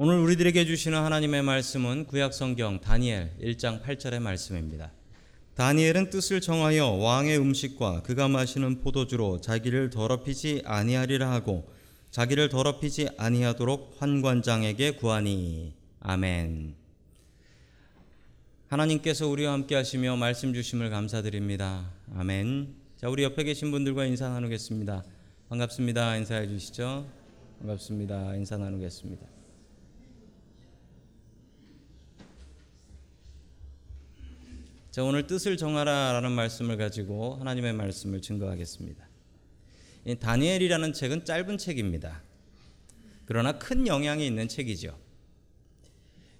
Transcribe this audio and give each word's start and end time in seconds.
오늘 0.00 0.20
우리들에게 0.20 0.64
주시는 0.64 0.96
하나님의 0.96 1.42
말씀은 1.42 2.04
구약 2.06 2.32
성경 2.32 2.80
다니엘 2.80 3.32
1장 3.42 3.82
8절의 3.82 4.20
말씀입니다. 4.20 4.92
다니엘은 5.56 6.10
뜻을 6.10 6.40
정하여 6.40 6.86
왕의 6.86 7.36
음식과 7.36 8.02
그가 8.02 8.28
마시는 8.28 8.80
포도주로 8.80 9.40
자기를 9.40 9.90
더럽히지 9.90 10.62
아니하리라 10.64 11.28
하고 11.32 11.68
자기를 12.12 12.48
더럽히지 12.48 13.08
아니하도록 13.16 13.96
환관장에게 13.98 14.92
구하니 14.92 15.74
아멘. 15.98 16.76
하나님께서 18.68 19.26
우리와 19.26 19.52
함께 19.52 19.74
하시며 19.74 20.14
말씀 20.14 20.54
주심을 20.54 20.90
감사드립니다. 20.90 21.90
아멘. 22.14 22.72
자, 22.98 23.08
우리 23.08 23.24
옆에 23.24 23.42
계신 23.42 23.72
분들과 23.72 24.04
인사 24.04 24.28
나누겠습니다. 24.28 25.02
반갑습니다. 25.48 26.18
인사해 26.18 26.46
주시죠. 26.46 27.04
반갑습니다. 27.58 28.36
인사 28.36 28.56
나누겠습니다. 28.56 29.37
자, 34.98 35.04
오늘 35.04 35.28
뜻을 35.28 35.56
정하라라는 35.56 36.32
말씀을 36.32 36.76
가지고 36.76 37.36
하나님의 37.36 37.72
말씀을 37.72 38.20
증거하겠습니다. 38.20 39.08
이 40.06 40.16
다니엘이라는 40.16 40.92
책은 40.92 41.24
짧은 41.24 41.56
책입니다. 41.56 42.20
그러나 43.24 43.60
큰 43.60 43.86
영향이 43.86 44.26
있는 44.26 44.48
책이죠. 44.48 44.98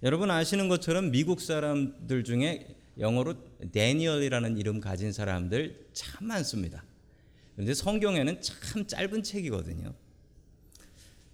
여러분 0.02 0.32
아시는 0.32 0.66
것처럼 0.66 1.12
미국 1.12 1.40
사람들 1.40 2.24
중에 2.24 2.74
영어로 2.98 3.36
데니얼이라는 3.70 4.58
이름 4.58 4.80
가진 4.80 5.12
사람들 5.12 5.90
참 5.92 6.26
많습니다. 6.26 6.82
그런데 7.54 7.74
성경에는 7.74 8.42
참 8.42 8.88
짧은 8.88 9.22
책이거든요. 9.22 9.94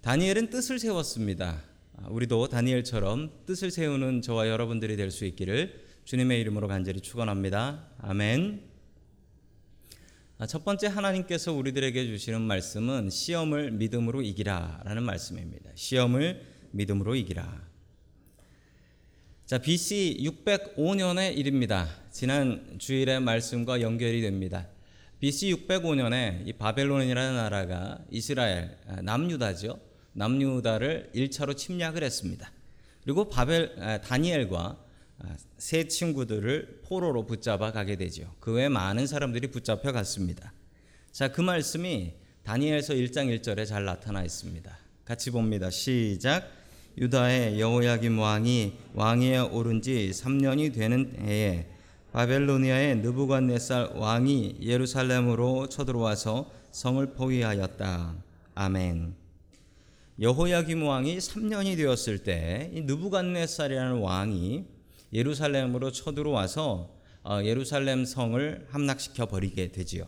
다니엘은 0.03 0.51
뜻을 0.51 0.79
세웠습니다. 0.79 1.63
아, 1.97 2.07
우리도 2.11 2.49
다니엘처럼 2.49 3.47
뜻을 3.47 3.71
세우는 3.71 4.21
저와 4.21 4.47
여러분들이 4.49 4.97
될 4.97 5.11
수 5.11 5.25
있기를 5.25 5.84
주님의 6.05 6.39
이름으로 6.43 6.69
간절히 6.69 7.01
축원합니다. 7.01 7.89
아멘. 7.99 8.63
아, 10.37 10.47
첫 10.47 10.63
번째 10.63 10.89
하나님께서 10.89 11.55
우리들에게 11.55 12.07
주시는 12.07 12.43
말씀은 12.43 13.09
시험을 13.09 13.71
믿음으로 13.71 14.21
이기라라는 14.21 15.03
말씀입니다. 15.03 15.71
시험을 15.75 16.43
믿음으로 16.73 17.15
이기라. 17.15 17.69
자, 19.47 19.59
BC 19.59 20.19
605년의 20.45 21.39
일입니다. 21.39 21.89
지난 22.11 22.77
주일의 22.79 23.21
말씀과 23.21 23.81
연결이 23.81 24.21
됩니다. 24.21 24.69
BC 25.21 25.55
605년에 25.55 26.47
이 26.47 26.53
바벨론이라는 26.53 27.35
나라가 27.35 27.99
이스라엘 28.11 28.77
아, 28.89 29.01
남유다죠. 29.01 29.81
남유다를 30.13 31.13
1차로 31.15 31.57
침략을 31.57 32.03
했습니다. 32.03 32.53
그리고 33.05 33.31
바벨 33.31 33.75
아, 33.79 34.03
다니엘과 34.03 34.59
아, 34.61 34.84
세 35.59 35.89
친구들을 35.89 36.83
포로로 36.85 37.27
붙잡아 37.27 37.73
가게 37.73 37.97
되죠. 37.97 38.33
그 38.41 38.53
외에 38.53 38.69
많은 38.69 39.07
사람들이 39.07 39.49
붙잡혀 39.51 39.93
갔습니다. 39.93 40.53
자, 41.13 41.33
그 41.33 41.41
말씀이 41.41 42.13
다니엘서 42.43 42.95
1장 42.95 43.35
1절에 43.41 43.67
잘 43.67 43.85
나타나 43.85 44.23
있습니다. 44.23 44.77
같이 45.05 45.31
봅니다. 45.31 45.71
시작. 45.71 46.51
유다의 46.99 47.59
여호야김 47.59 48.19
왕이 48.19 48.73
왕위에 48.95 49.39
오른 49.39 49.83
지 49.83 50.11
3년이 50.13 50.73
되는 50.75 51.13
해에 51.21 51.67
바벨로니아의 52.13 52.99
느부갓네살 52.99 53.93
왕이 53.95 54.59
예루살렘으로 54.63 55.69
쳐들어와서 55.69 56.51
성을 56.71 57.05
포위하였다. 57.15 58.15
아멘. 58.55 59.15
여호야김 60.21 60.85
왕이 60.85 61.19
3년이 61.19 61.77
되었을 61.77 62.19
때 62.19 62.71
이 62.73 62.83
느부갓네살이라는 62.83 63.99
왕이 63.99 64.74
예루살렘으로 65.15 65.93
쳐들어와서 65.93 66.93
어, 67.23 67.41
예루살렘 67.43 68.05
성을 68.05 68.67
함락시켜 68.69 69.27
버리게 69.27 69.73
되지요. 69.73 70.07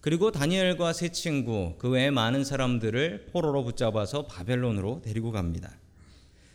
그리고 0.00 0.32
다니엘과 0.32 0.92
세 0.92 1.10
친구 1.10 1.76
그 1.78 1.88
외에 1.88 2.10
많은 2.10 2.44
사람들을 2.44 3.28
포로로 3.32 3.64
붙잡아서 3.64 4.26
바벨론으로 4.26 5.00
데리고 5.02 5.30
갑니다. 5.30 5.78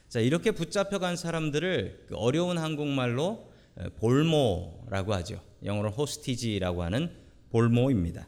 자 0.09 0.19
이렇게 0.19 0.51
붙잡혀간 0.51 1.15
사람들을 1.15 2.05
그 2.09 2.15
어려운 2.15 2.57
한국말로 2.57 3.49
볼모라고 3.99 5.13
하죠. 5.15 5.41
영어로 5.63 5.91
호스티지라고 5.91 6.83
하는 6.83 7.09
볼모입니다. 7.49 8.27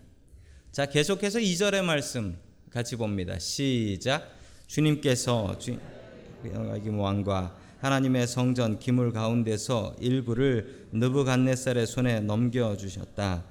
자 0.72 0.86
계속해서 0.86 1.40
2절의 1.40 1.84
말씀 1.84 2.38
같이 2.70 2.96
봅니다. 2.96 3.38
시작. 3.40 4.32
주님께서 4.68 5.58
주 5.60 5.78
왕과 6.86 7.58
하나님의 7.80 8.28
성전 8.28 8.78
기물 8.78 9.14
가운데서 9.14 9.96
일부를 10.02 10.88
느부갓네살의 10.92 11.88
손에 11.88 12.20
넘겨 12.20 12.76
주셨다. 12.76 13.46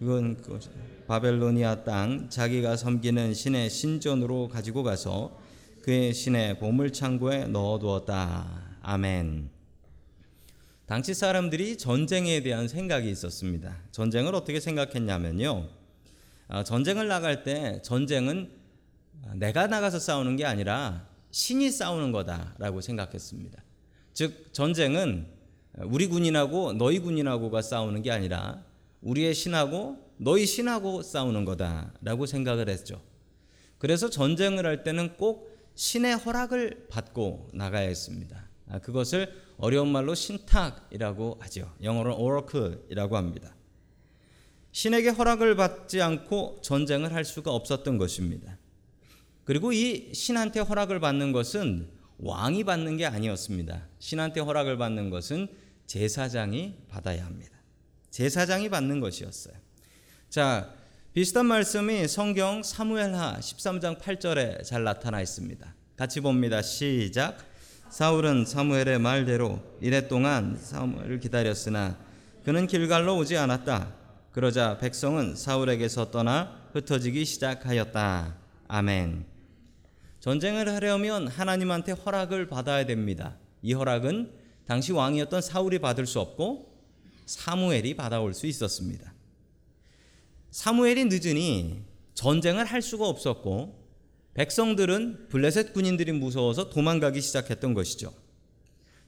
이건 0.00 0.36
그 0.36 0.60
바벨로니아 1.08 1.82
땅 1.82 2.28
자기가 2.30 2.76
섬기는 2.76 3.34
신의 3.34 3.70
신전으로 3.70 4.48
가지고 4.48 4.84
가서 4.84 5.36
그의 5.82 6.14
신의 6.14 6.60
보물 6.60 6.92
창고에 6.92 7.46
넣어 7.46 7.80
두었다. 7.80 8.78
아멘. 8.82 9.50
당시 10.86 11.14
사람들이 11.14 11.76
전쟁에 11.76 12.40
대한 12.42 12.68
생각이 12.68 13.10
있었습니다. 13.10 13.78
전쟁을 13.90 14.34
어떻게 14.34 14.60
생각했냐면요. 14.60 15.68
아, 16.48 16.62
전쟁을 16.62 17.08
나갈 17.08 17.42
때 17.42 17.80
전쟁은 17.82 18.50
내가 19.34 19.66
나가서 19.66 19.98
싸우는 19.98 20.36
게 20.36 20.44
아니라 20.44 21.08
신이 21.32 21.70
싸우는 21.70 22.12
거다라고 22.12 22.80
생각했습니다. 22.80 23.62
즉 24.14 24.52
전쟁은 24.52 25.26
우리 25.84 26.06
군인하고 26.06 26.74
너희 26.74 26.98
군인하고가 26.98 27.62
싸우는 27.62 28.02
게 28.02 28.10
아니라 28.10 28.64
우리의 29.00 29.34
신하고 29.34 29.96
너희 30.18 30.46
신하고 30.46 31.02
싸우는 31.02 31.44
거다라고 31.44 32.26
생각을 32.26 32.68
했죠. 32.68 33.02
그래서 33.78 34.08
전쟁을 34.08 34.66
할 34.66 34.84
때는 34.84 35.16
꼭 35.16 35.50
신의 35.74 36.16
허락을 36.16 36.86
받고 36.88 37.48
나가야 37.54 37.88
했습니다. 37.88 38.48
아, 38.68 38.78
그것을 38.78 39.32
어려운 39.56 39.88
말로 39.88 40.14
신탁이라고 40.14 41.38
하죠. 41.40 41.74
영어로는 41.82 42.18
oracle이라고 42.18 43.16
합니다. 43.16 43.54
신에게 44.72 45.10
허락을 45.10 45.56
받지 45.56 46.00
않고 46.00 46.60
전쟁을 46.62 47.12
할 47.12 47.24
수가 47.24 47.50
없었던 47.50 47.98
것입니다. 47.98 48.58
그리고 49.44 49.72
이 49.72 50.14
신한테 50.14 50.60
허락을 50.60 51.00
받는 51.00 51.32
것은 51.32 51.90
왕이 52.22 52.64
받는 52.64 52.96
게 52.96 53.04
아니었습니다. 53.04 53.82
신한테 53.98 54.40
허락을 54.40 54.78
받는 54.78 55.10
것은 55.10 55.48
제사장이 55.86 56.76
받아야 56.88 57.26
합니다. 57.26 57.52
제사장이 58.10 58.68
받는 58.68 59.00
것이었어요. 59.00 59.54
자, 60.30 60.72
비슷한 61.12 61.46
말씀이 61.46 62.06
성경 62.08 62.62
사무엘하 62.62 63.38
13장 63.40 64.00
8절에 64.00 64.64
잘 64.64 64.84
나타나 64.84 65.20
있습니다. 65.20 65.74
같이 65.96 66.20
봅니다. 66.20 66.62
시작. 66.62 67.38
사울은 67.90 68.46
사무엘의 68.46 68.98
말대로 69.00 69.60
이래 69.80 70.08
동안 70.08 70.56
사무엘을 70.58 71.20
기다렸으나 71.20 71.98
그는 72.44 72.66
길갈로 72.66 73.16
오지 73.18 73.36
않았다. 73.36 73.92
그러자 74.30 74.78
백성은 74.78 75.36
사울에게서 75.36 76.10
떠나 76.10 76.56
흩어지기 76.72 77.24
시작하였다. 77.24 78.36
아멘. 78.68 79.31
전쟁을 80.22 80.68
하려면 80.68 81.26
하나님한테 81.26 81.92
허락을 81.92 82.46
받아야 82.46 82.86
됩니다. 82.86 83.36
이 83.60 83.72
허락은 83.72 84.30
당시 84.68 84.92
왕이었던 84.92 85.42
사울이 85.42 85.80
받을 85.80 86.06
수 86.06 86.20
없고 86.20 86.78
사무엘이 87.26 87.96
받아올 87.96 88.32
수 88.32 88.46
있었습니다. 88.46 89.12
사무엘이 90.52 91.06
늦으니 91.06 91.82
전쟁을 92.14 92.64
할 92.64 92.82
수가 92.82 93.08
없었고 93.08 93.82
백성들은 94.34 95.26
블레셋 95.28 95.72
군인들이 95.72 96.12
무서워서 96.12 96.70
도망가기 96.70 97.20
시작했던 97.20 97.74
것이죠. 97.74 98.14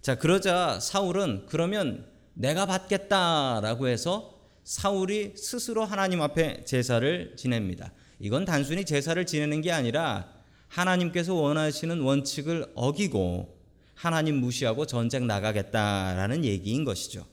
자, 0.02 0.18
그러자 0.18 0.80
사울은 0.80 1.46
그러면 1.48 2.08
내가 2.34 2.66
받겠다라고 2.66 3.86
해서 3.86 4.40
사울이 4.64 5.34
스스로 5.36 5.84
하나님 5.84 6.22
앞에 6.22 6.64
제사를 6.64 7.36
지냅니다. 7.36 7.92
이건 8.18 8.44
단순히 8.44 8.84
제사를 8.84 9.24
지내는 9.24 9.60
게 9.60 9.70
아니라 9.70 10.33
하나님께서 10.74 11.34
원하시는 11.34 12.00
원칙을 12.00 12.72
어기고 12.74 13.56
하나님 13.94 14.40
무시하고 14.40 14.86
전쟁 14.86 15.28
나가겠다라는 15.28 16.44
얘기인 16.44 16.84
것이죠. 16.84 17.24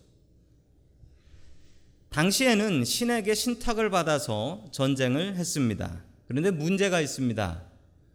당시에는 2.09 2.85
신에게 2.85 3.33
신탁을 3.33 3.89
받아서 3.89 4.65
전쟁을 4.71 5.37
했습니다. 5.37 6.03
그런데 6.27 6.51
문제가 6.51 7.01
있습니다. 7.01 7.63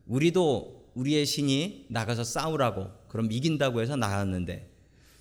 우리도 0.06 0.90
우리의 0.94 1.26
신이 1.26 1.86
나가서 1.88 2.22
싸우라고 2.22 2.88
그럼 3.08 3.32
이긴다고 3.32 3.82
해서 3.82 3.96
나갔는데 3.96 4.70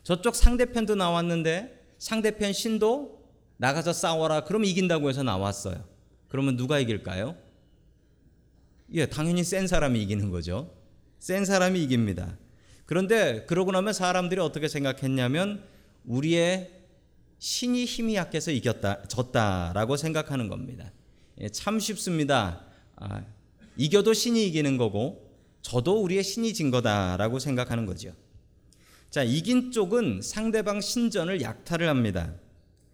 저쪽 0.04 0.36
상대편도 0.36 0.96
나왔는데 0.96 1.84
상대편 1.98 2.54
신도 2.54 3.26
나가서 3.58 3.92
싸워라 3.92 4.44
그럼 4.44 4.66
이긴다고 4.66 5.10
해서 5.10 5.24
나왔어요. 5.24 5.84
그러면 6.28 6.58
누가 6.58 6.78
이길까요? 6.80 7.45
예, 8.94 9.06
당연히 9.06 9.44
센 9.44 9.68
사람이 9.68 10.02
이기는 10.04 10.30
거죠. 10.30 10.74
센 11.20 11.46
사람이 11.46 11.82
이깁니다. 11.84 12.38
그런데 12.86 13.46
그러고 13.48 13.72
나면 13.72 13.94
사람들이 13.94 14.40
어떻게 14.40 14.68
생각했냐면 14.68 15.64
우리의 16.06 16.72
신이 17.40 17.86
힘이 17.86 18.16
약해서 18.16 18.52
이겼다, 18.52 19.08
졌다라고 19.08 19.98
생각하는 19.98 20.48
겁니다. 20.48 20.92
예, 21.40 21.50
참 21.50 21.80
쉽습니다. 21.80 22.66
아, 22.96 23.24
이겨도 23.76 24.14
신이 24.14 24.46
이기는 24.48 24.78
거고 24.78 25.26
저도 25.62 26.02
우리의 26.02 26.24
신이 26.24 26.54
진 26.54 26.72
거다라고 26.72 27.40
생각하는 27.40 27.86
거죠. 27.86 28.14
자, 29.10 29.24
이긴 29.24 29.72
쪽은 29.72 30.22
상대방 30.22 30.80
신전을 30.80 31.42
약탈을 31.42 31.90
합니다. 31.90 32.34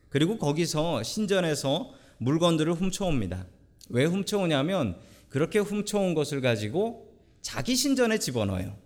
그리고 0.10 0.38
거기서 0.38 1.04
신전에서 1.04 1.94
물건들을 2.20 2.74
훔쳐옵니다. 2.74 3.46
왜 3.90 4.06
훔쳐오냐면 4.06 4.98
그렇게 5.31 5.60
훔쳐온 5.60 6.13
것을 6.13 6.42
가지고 6.42 7.10
자기 7.42 7.75
신전에 7.75 8.19
집어넣어요. 8.19 8.78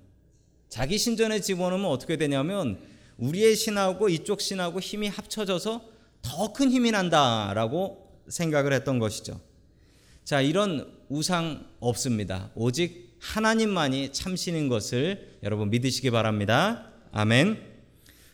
자기 0.69 0.97
신전에 0.97 1.41
집어넣으면 1.41 1.89
어떻게 1.89 2.17
되냐면 2.17 2.79
우리의 3.17 3.55
신하고 3.55 4.09
이쪽 4.09 4.39
신하고 4.41 4.79
힘이 4.79 5.07
합쳐져서 5.07 5.89
더 6.21 6.53
큰 6.53 6.71
힘이 6.71 6.91
난다라고 6.91 8.21
생각을 8.27 8.73
했던 8.73 8.99
것이죠. 8.99 9.41
자, 10.23 10.39
이런 10.41 10.91
우상 11.09 11.65
없습니다. 11.79 12.51
오직 12.55 13.15
하나님만이 13.19 14.13
참신인 14.13 14.69
것을 14.69 15.37
여러분 15.43 15.69
믿으시기 15.71 16.11
바랍니다. 16.11 16.91
아멘. 17.11 17.59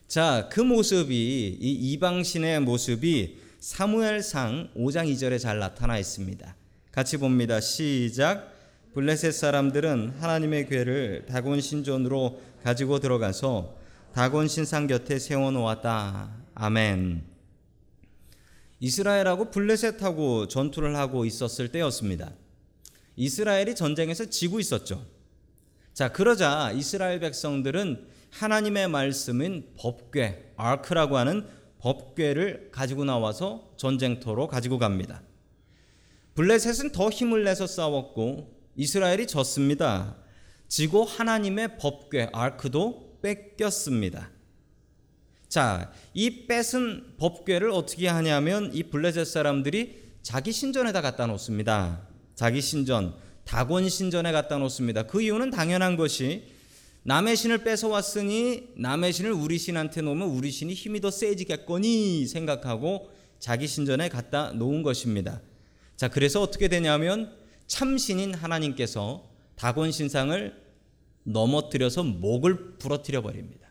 자, 0.07 0.49
그 0.51 0.59
모습이 0.59 1.57
이 1.59 1.71
이방신의 1.93 2.59
모습이 2.61 3.39
사무엘상 3.59 4.71
5장 4.75 5.09
2절에 5.13 5.39
잘 5.39 5.59
나타나 5.59 5.97
있습니다. 5.97 6.55
같이 6.91 7.15
봅니다. 7.15 7.61
시작. 7.61 8.51
블레셋 8.93 9.33
사람들은 9.33 10.15
하나님의 10.19 10.67
궤를 10.67 11.25
다곤 11.25 11.61
신전으로 11.61 12.41
가지고 12.63 12.99
들어가서 12.99 13.77
다곤 14.13 14.49
신상 14.49 14.87
곁에 14.87 15.17
세워 15.17 15.51
놓았다. 15.51 16.35
아멘. 16.53 17.23
이스라엘하고 18.81 19.51
블레셋하고 19.51 20.49
전투를 20.49 20.97
하고 20.97 21.23
있었을 21.23 21.69
때였습니다. 21.69 22.33
이스라엘이 23.15 23.73
전쟁에서 23.75 24.25
지고 24.25 24.59
있었죠. 24.59 25.05
자, 25.93 26.11
그러자 26.11 26.73
이스라엘 26.75 27.21
백성들은 27.21 28.05
하나님의 28.31 28.89
말씀인 28.89 29.69
법궤, 29.77 30.55
아크라고 30.57 31.15
하는 31.15 31.47
법궤를 31.79 32.71
가지고 32.73 33.05
나와서 33.05 33.71
전쟁터로 33.77 34.49
가지고 34.49 34.77
갑니다. 34.77 35.21
블레셋은 36.35 36.91
더 36.91 37.09
힘을 37.09 37.43
내서 37.43 37.67
싸웠고 37.67 38.53
이스라엘이 38.75 39.27
졌습니다. 39.27 40.15
지고 40.67 41.03
하나님의 41.03 41.77
법궤, 41.77 42.29
아크도 42.31 43.19
뺏겼습니다. 43.21 44.31
자, 45.49 45.91
이 46.13 46.47
뺏은 46.47 47.17
법궤를 47.17 47.71
어떻게 47.71 48.07
하냐면 48.07 48.71
이 48.73 48.83
블레셋 48.83 49.27
사람들이 49.27 50.01
자기 50.21 50.53
신전에다 50.53 51.01
갖다 51.01 51.27
놓습니다. 51.27 52.07
자기 52.35 52.61
신전, 52.61 53.13
다곤 53.43 53.89
신전에 53.89 54.31
갖다 54.31 54.57
놓습니다. 54.59 55.03
그 55.03 55.21
이유는 55.21 55.51
당연한 55.51 55.97
것이 55.97 56.45
남의 57.03 57.35
신을 57.35 57.63
뺏어 57.63 57.89
왔으니 57.89 58.69
남의 58.77 59.11
신을 59.11 59.33
우리 59.33 59.57
신한테 59.57 60.01
놓으면 60.01 60.29
우리 60.29 60.51
신이 60.51 60.73
힘이 60.73 61.01
더 61.01 61.11
세지겠거니 61.11 62.27
생각하고 62.27 63.09
자기 63.39 63.67
신전에 63.67 64.07
갖다 64.07 64.51
놓은 64.51 64.83
것입니다. 64.83 65.41
자, 66.01 66.07
그래서 66.07 66.41
어떻게 66.41 66.67
되냐면 66.67 67.31
참신인 67.67 68.33
하나님께서 68.33 69.29
다곤 69.55 69.91
신상을 69.91 70.59
넘어뜨려서 71.25 72.03
목을 72.03 72.79
부러뜨려 72.79 73.21
버립니다. 73.21 73.67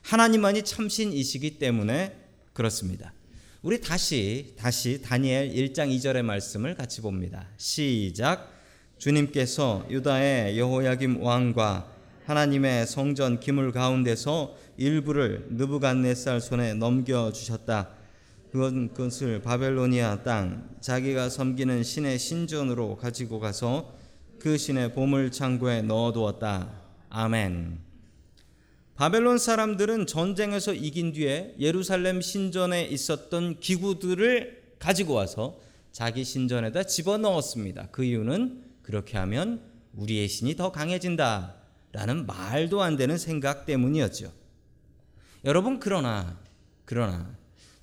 하나님만이 0.00 0.62
참신이시기 0.62 1.58
때문에 1.58 2.16
그렇습니다. 2.54 3.12
우리 3.60 3.82
다시 3.82 4.54
다시 4.56 5.02
다니엘 5.02 5.52
1장 5.52 5.94
2절의 5.94 6.22
말씀을 6.22 6.74
같이 6.74 7.02
봅니다. 7.02 7.46
시작. 7.58 8.50
주님께서 8.96 9.86
유다의 9.90 10.58
여호야김 10.58 11.22
왕과 11.22 11.92
하나님의 12.24 12.86
성전 12.86 13.38
기물 13.38 13.70
가운데서 13.70 14.56
일부를 14.78 15.48
느부갓네살 15.50 16.40
손에 16.40 16.72
넘겨 16.72 17.32
주셨다. 17.32 17.95
그것을 18.56 19.42
바벨로니아 19.42 20.22
땅 20.22 20.68
자기가 20.80 21.28
섬기는 21.28 21.82
신의 21.82 22.18
신전으로 22.18 22.96
가지고 22.96 23.38
가서 23.38 23.94
그 24.38 24.56
신의 24.56 24.94
보물 24.94 25.30
창고에 25.30 25.82
넣어 25.82 26.12
두었다. 26.12 26.70
아멘. 27.10 27.78
바벨론 28.94 29.38
사람들은 29.38 30.06
전쟁에서 30.06 30.72
이긴 30.72 31.12
뒤에 31.12 31.54
예루살렘 31.60 32.22
신전에 32.22 32.84
있었던 32.86 33.60
기구들을 33.60 34.76
가지고 34.78 35.14
와서 35.14 35.58
자기 35.92 36.24
신전에다 36.24 36.84
집어넣었습니다. 36.84 37.88
그 37.92 38.04
이유는 38.04 38.64
그렇게 38.82 39.18
하면 39.18 39.62
우리의 39.94 40.28
신이 40.28 40.56
더 40.56 40.72
강해진다. 40.72 41.56
라는 41.92 42.26
말도 42.26 42.82
안 42.82 42.96
되는 42.96 43.16
생각 43.16 43.64
때문이었죠. 43.64 44.30
여러분, 45.44 45.78
그러나, 45.78 46.38
그러나, 46.84 47.34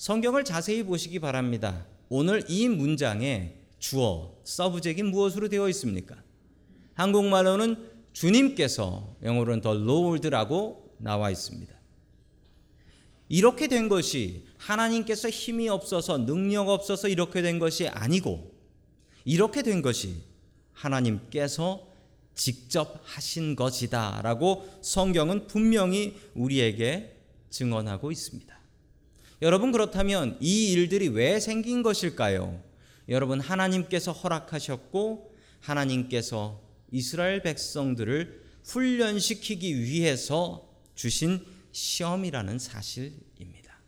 성경을 0.04 0.44
자세히 0.44 0.84
보시기 0.84 1.20
바랍니다. 1.20 1.86
오늘 2.10 2.44
이 2.50 2.68
문장에 2.68 3.56
주어, 3.80 4.36
서브젝이 4.44 5.02
무엇으로 5.02 5.48
되어 5.48 5.70
있습니까? 5.70 6.22
한국말로는 6.96 7.90
주님께서, 8.12 9.16
영어로는 9.24 9.62
더 9.62 9.74
Lord라고 9.74 10.94
나와 10.98 11.32
있습니다. 11.32 11.74
이렇게 13.30 13.68
된 13.68 13.88
것이 13.88 14.44
하나님께서 14.58 15.30
힘이 15.30 15.70
없어서 15.70 16.18
능력 16.18 16.68
없어서 16.68 17.08
이렇게 17.08 17.42
된 17.42 17.58
것이 17.58 17.88
아니고 17.88 18.54
이렇게 19.24 19.62
된 19.62 19.82
것이 19.82 20.18
하나님께서 20.74 21.88
직접 22.36 23.00
하신 23.06 23.56
것이다라고 23.56 24.68
성경은 24.82 25.48
분명히 25.48 26.20
우리에게 26.36 27.16
증언하고 27.50 28.12
있습니다. 28.12 28.63
여러분 29.42 29.72
그렇다면 29.72 30.38
이 30.40 30.72
일들이 30.72 31.08
왜 31.08 31.40
생긴 31.40 31.84
것일까요? 31.84 32.62
여러분 33.10 33.40
하나님께서 33.40 34.12
허락하셨고 34.12 35.34
하나님께서 35.60 36.62
이스라엘 36.92 37.42
백성들을 37.42 38.44
훈련시키기 38.64 39.82
위해서 39.82 40.70
주신 40.96 41.44
시험이라는 41.72 42.60
사실입니다. 42.60 43.80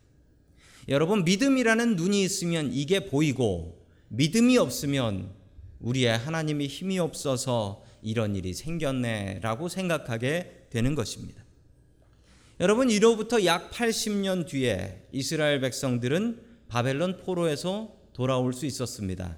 여러분, 0.88 1.24
믿음이라는 1.24 1.96
눈이 1.96 2.22
있으면 2.22 2.72
이게 2.72 3.06
보이고, 3.06 3.86
믿음이 4.08 4.58
없으면 4.58 5.32
우리의 5.80 6.16
하나님이 6.18 6.66
힘이 6.66 6.98
없어서 6.98 7.82
이런 8.02 8.36
일이 8.36 8.54
생겼네라고 8.54 9.68
생각하게 9.68 10.66
되는 10.70 10.94
것입니다. 10.94 11.45
여러분, 12.58 12.90
이로부터 12.90 13.44
약 13.44 13.70
80년 13.70 14.46
뒤에 14.46 15.08
이스라엘 15.12 15.60
백성들은 15.60 16.40
바벨론 16.68 17.18
포로에서 17.18 17.94
돌아올 18.14 18.54
수 18.54 18.64
있었습니다. 18.64 19.36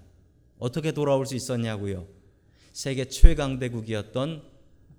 어떻게 0.58 0.92
돌아올 0.92 1.26
수 1.26 1.34
있었냐고요? 1.34 2.06
세계 2.72 3.06
최강대국이었던 3.06 4.42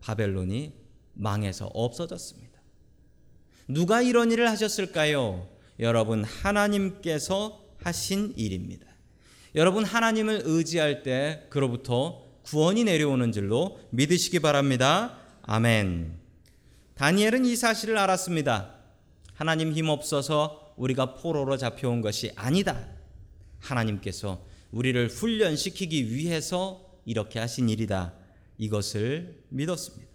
바벨론이 0.02 0.74
망해서 1.14 1.68
없어졌습니다. 1.68 2.60
누가 3.70 4.02
이런 4.02 4.34
일을 4.34 4.50
하셨을까요? 4.50 5.48
여러분, 5.80 6.26
하나님께서 6.26 7.64
하신 7.78 8.34
일입니다. 8.36 8.86
여러분, 9.56 9.86
하나님을 9.86 10.42
의지할 10.44 11.04
때 11.04 11.46
그로부터 11.50 12.26
구원이 12.44 12.84
내려오는 12.84 13.32
줄로 13.32 13.80
믿으시기 13.92 14.40
바랍니다. 14.40 15.18
아멘. 15.44 16.19
다니엘은 17.00 17.46
이 17.46 17.56
사실을 17.56 17.98
알았습니다. 17.98 18.76
하나님 19.34 19.72
힘 19.72 19.88
없어서 19.88 20.74
우리가 20.76 21.14
포로로 21.14 21.56
잡혀온 21.56 22.02
것이 22.02 22.34
아니다. 22.36 22.90
하나님께서 23.60 24.46
우리를 24.72 25.08
훈련시키기 25.08 26.14
위해서 26.14 27.00
이렇게 27.06 27.40
하신 27.40 27.70
일이다. 27.70 28.14
이것을 28.58 29.46
믿었습니다. 29.48 30.12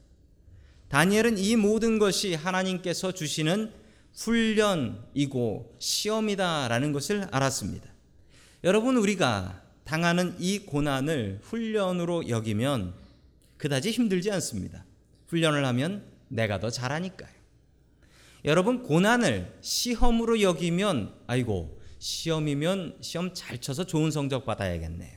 다니엘은 0.89 1.39
이 1.39 1.57
모든 1.57 1.99
것이 1.99 2.35
하나님께서 2.35 3.13
주시는 3.13 3.73
훈련이고 4.15 5.77
시험이다라는 5.79 6.93
것을 6.93 7.27
알았습니다. 7.31 7.89
여러분 8.63 8.99
우리가 8.99 9.63
당하는 9.85 10.37
이 10.39 10.59
고난을 10.59 11.41
훈련으로 11.45 12.29
여기면 12.29 12.93
그다지 13.57 13.91
힘들지 13.91 14.31
않습니다. 14.31 14.85
훈련을 15.29 15.65
하면 15.65 16.14
내가 16.35 16.59
더 16.59 16.69
잘하니까요. 16.69 17.33
여러분 18.45 18.83
고난을 18.83 19.57
시험으로 19.63 20.41
여기면 20.43 21.15
아이고 21.29 21.81
시험이면 21.99 22.99
시험 23.01 23.33
잘 23.33 23.59
쳐서 23.59 23.85
좋은 23.85 24.11
성적 24.11 24.45
받아야겠네요. 24.45 25.17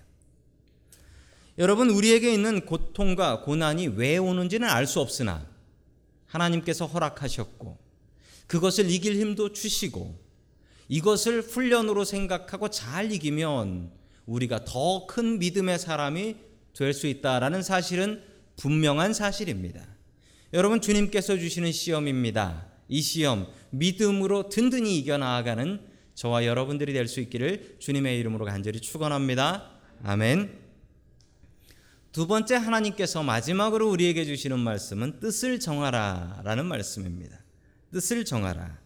여러분 1.57 1.89
우리에게 1.89 2.31
있는 2.31 2.65
고통과 2.65 3.41
고난이 3.41 3.87
왜 3.89 4.17
오는지는 4.17 4.69
알 4.69 4.85
수 4.85 4.99
없으나 5.01 5.47
하나님께서 6.27 6.85
허락하셨고 6.85 7.77
그것을 8.45 8.89
이길 8.91 9.19
힘도 9.19 9.51
주시고 9.51 10.15
이것을 10.87 11.41
훈련으로 11.41 12.05
생각하고 12.05 12.69
잘 12.69 13.11
이기면 13.11 13.91
우리가 14.27 14.63
더 14.65 15.07
큰 15.07 15.39
믿음의 15.39 15.79
사람이 15.79 16.35
될 16.73 16.93
수 16.93 17.07
있다라는 17.07 17.63
사실은 17.63 18.23
분명한 18.57 19.13
사실입니다. 19.13 19.96
여러분 20.53 20.79
주님께서 20.79 21.37
주시는 21.37 21.71
시험입니다. 21.73 22.67
이 22.87 23.01
시험 23.01 23.47
믿음으로 23.71 24.47
든든히 24.49 24.97
이겨 24.97 25.17
나아가는 25.17 25.81
저와 26.15 26.45
여러분들이 26.45 26.93
될 26.93 27.07
수 27.07 27.19
있기를 27.19 27.75
주님의 27.79 28.17
이름으로 28.19 28.45
간절히 28.45 28.79
축원합니다. 28.79 29.71
아멘. 30.03 30.57
두 32.13 32.27
번째 32.27 32.55
하나님께서 32.55 33.23
마지막으로 33.23 33.89
우리에게 33.91 34.25
주시는 34.25 34.57
말씀은 34.59 35.19
뜻을 35.19 35.59
정하라라는 35.59 36.65
말씀입니다. 36.65 37.37
뜻을 37.91 38.23
정하라. 38.25 38.79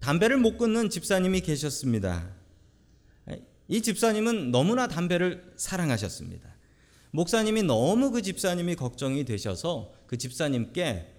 담배를 0.00 0.36
못 0.36 0.58
끊는 0.58 0.90
집사님이 0.90 1.40
계셨습니다. 1.42 2.28
이 3.68 3.80
집사님은 3.80 4.50
너무나 4.50 4.88
담배를 4.88 5.52
사랑하셨습니다. 5.56 6.52
목사님이 7.12 7.62
너무 7.62 8.10
그 8.10 8.22
집사님이 8.22 8.74
걱정이 8.74 9.24
되셔서 9.24 9.92
그 10.06 10.16
집사님께 10.16 11.14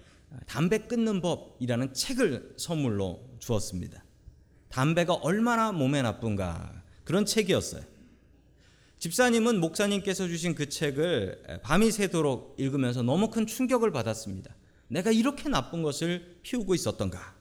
담배 0.46 0.78
끊는 0.78 1.20
법이라는 1.20 1.94
책을 1.94 2.54
선물로 2.56 3.36
주었습니다. 3.38 4.04
담배가 4.68 5.14
얼마나 5.14 5.70
몸에 5.70 6.02
나쁜가 6.02 6.82
그런 7.04 7.24
책이었어요. 7.24 7.82
집사님은 8.98 9.60
목사님께서 9.60 10.26
주신 10.26 10.56
그 10.56 10.68
책을 10.68 11.60
밤이 11.62 11.92
새도록 11.92 12.56
읽으면서 12.58 13.02
너무 13.02 13.30
큰 13.30 13.46
충격을 13.46 13.92
받았습니다. 13.92 14.52
내가 14.88 15.12
이렇게 15.12 15.48
나쁜 15.48 15.82
것을 15.82 16.38
피우고 16.42 16.74
있었던가? 16.74 17.36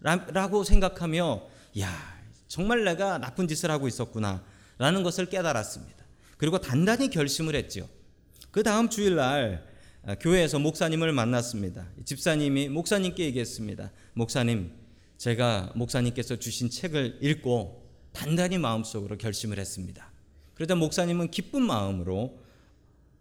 라고 0.00 0.64
생각하며, 0.64 1.46
야, 1.80 2.16
정말 2.48 2.84
내가 2.84 3.18
나쁜 3.18 3.46
짓을 3.46 3.70
하고 3.70 3.86
있었구나. 3.86 4.42
라는 4.78 5.02
것을 5.02 5.26
깨달았습니다. 5.26 6.05
그리고 6.36 6.58
단단히 6.60 7.10
결심을 7.10 7.54
했죠. 7.54 7.88
그 8.50 8.62
다음 8.62 8.88
주일날 8.88 9.66
교회에서 10.20 10.58
목사님을 10.58 11.12
만났습니다. 11.12 11.88
집사님이 12.04 12.68
목사님께 12.68 13.24
얘기했습니다. 13.24 13.90
목사님, 14.14 14.72
제가 15.18 15.72
목사님께서 15.74 16.36
주신 16.36 16.70
책을 16.70 17.18
읽고 17.22 17.86
단단히 18.12 18.58
마음속으로 18.58 19.18
결심을 19.18 19.58
했습니다. 19.58 20.12
그러자 20.54 20.74
목사님은 20.74 21.30
기쁜 21.30 21.62
마음으로 21.62 22.38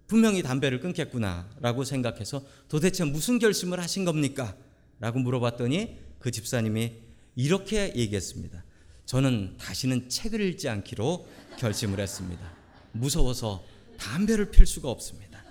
분명히 0.07 0.43
담배를 0.43 0.79
끊겠구나라고 0.79 1.83
생각해서 1.83 2.45
도대체 2.69 3.03
무슨 3.03 3.39
결심을 3.39 3.79
하신 3.79 4.05
겁니까? 4.05 4.55
라고 4.99 5.19
물어봤더니 5.19 5.97
그 6.19 6.31
집사님이 6.31 6.93
이렇게 7.35 7.93
얘기했습니다. 7.95 8.63
저는 9.05 9.55
다시는 9.57 10.09
책을 10.09 10.39
읽지 10.41 10.69
않기로 10.69 11.27
결심을 11.57 11.99
했습니다. 11.99 12.64
무서워서 12.95 13.63
담배를 13.97 14.51
필 14.51 14.65
수가 14.65 14.89
없습니다. 14.89 15.43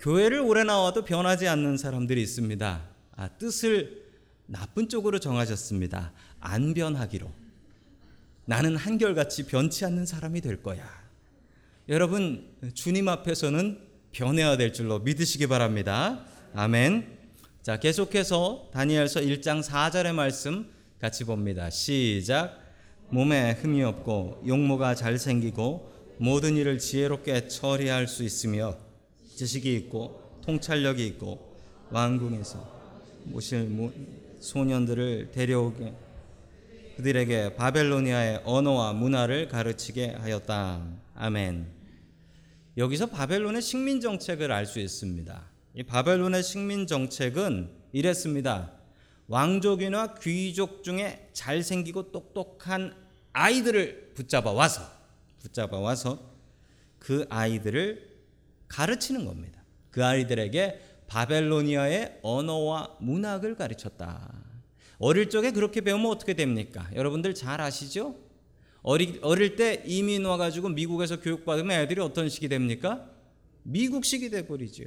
교회를 0.00 0.40
오래 0.40 0.62
나와도 0.62 1.04
변하지 1.04 1.48
않는 1.48 1.76
사람들이 1.76 2.22
있습니다. 2.22 2.82
아, 3.16 3.28
뜻을 3.28 4.04
나쁜 4.46 4.88
쪽으로 4.88 5.18
정하셨습니다. 5.18 6.12
안 6.40 6.74
변하기로. 6.74 7.30
나는 8.44 8.76
한결같이 8.76 9.46
변치 9.46 9.84
않는 9.84 10.06
사람이 10.06 10.40
될 10.40 10.62
거야. 10.62 10.86
여러분, 11.88 12.48
주님 12.74 13.08
앞에서는 13.08 13.80
변해야 14.12 14.56
될 14.56 14.72
줄로 14.72 15.00
믿으시기 15.00 15.48
바랍니다. 15.48 16.24
아멘. 16.54 17.18
자, 17.62 17.78
계속해서 17.80 18.70
다니엘서 18.72 19.20
1장 19.20 19.62
4절의 19.62 20.12
말씀 20.14 20.70
같이 21.00 21.24
봅니다. 21.24 21.68
시작. 21.70 22.65
몸에 23.10 23.52
흠이 23.52 23.82
없고 23.82 24.42
용모가 24.46 24.94
잘생기고 24.94 25.92
모든 26.18 26.56
일을 26.56 26.78
지혜롭게 26.78 27.48
처리할 27.48 28.08
수 28.08 28.24
있으며 28.24 28.76
지식이 29.36 29.74
있고 29.76 30.40
통찰력이 30.44 31.06
있고 31.08 31.56
왕궁에서 31.90 32.76
모실 33.24 33.68
소년들을 34.40 35.30
데려오게 35.32 35.94
그들에게 36.96 37.56
바벨로니아의 37.56 38.42
언어와 38.44 38.94
문화를 38.94 39.48
가르치게 39.48 40.16
하였다. 40.18 40.86
아멘. 41.14 41.66
여기서 42.78 43.06
바벨론의 43.06 43.60
식민 43.62 44.00
정책을 44.00 44.50
알 44.50 44.66
수 44.66 44.80
있습니다. 44.80 45.44
이 45.74 45.82
바벨론의 45.82 46.42
식민 46.42 46.86
정책은 46.86 47.70
이랬습니다. 47.92 48.75
왕족이나 49.28 50.14
귀족 50.14 50.82
중에 50.84 51.28
잘생기고 51.32 52.12
똑똑한 52.12 52.94
아이들을 53.32 54.12
붙잡아 54.14 54.52
와서 54.52 54.82
붙잡아 55.40 55.78
와서 55.78 56.32
그 56.98 57.26
아이들을 57.28 58.16
가르치는 58.68 59.24
겁니다. 59.24 59.62
그 59.90 60.04
아이들에게 60.04 60.80
바벨로니아의 61.06 62.20
언어와 62.22 62.96
문학을 63.00 63.56
가르쳤다. 63.56 64.32
어릴 64.98 65.30
적에 65.30 65.50
그렇게 65.50 65.80
배우면 65.80 66.10
어떻게 66.10 66.34
됩니까? 66.34 66.88
여러분들 66.94 67.34
잘 67.34 67.60
아시죠? 67.60 68.16
어리, 68.82 69.18
어릴 69.22 69.56
때 69.56 69.82
이민 69.84 70.24
와가지고 70.24 70.70
미국에서 70.70 71.20
교육받으면 71.20 71.80
애들이 71.80 72.00
어떤 72.00 72.28
식이 72.28 72.48
됩니까? 72.48 73.10
미국식이 73.64 74.30
돼버리죠. 74.30 74.84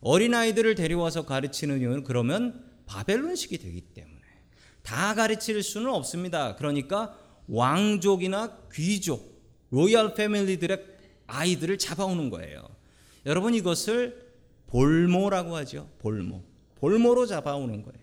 어린아이들을 0.00 0.74
데려와서 0.74 1.26
가르치는 1.26 1.80
이유는 1.80 2.04
그러면 2.04 2.69
바벨론식이 2.90 3.58
되기 3.58 3.80
때문에 3.80 4.20
다 4.82 5.14
가르칠 5.14 5.62
수는 5.62 5.92
없습니다. 5.92 6.56
그러니까 6.56 7.16
왕족이나 7.46 8.58
귀족, 8.72 9.40
로얄 9.70 10.14
패밀리들의 10.14 10.84
아이들을 11.28 11.78
잡아오는 11.78 12.30
거예요. 12.30 12.68
여러분 13.26 13.54
이것을 13.54 14.28
볼모라고 14.66 15.54
하죠. 15.56 15.88
볼모. 16.00 16.42
볼모로 16.76 17.26
잡아오는 17.26 17.82
거예요. 17.82 18.00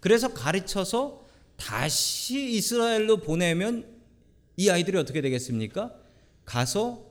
그래서 0.00 0.34
가르쳐서 0.34 1.24
다시 1.56 2.54
이스라엘로 2.54 3.18
보내면 3.18 3.86
이 4.56 4.68
아이들이 4.68 4.98
어떻게 4.98 5.20
되겠습니까? 5.20 5.94
가서 6.44 7.06